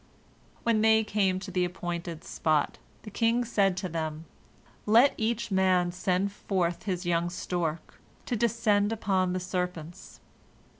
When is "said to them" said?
3.45-4.25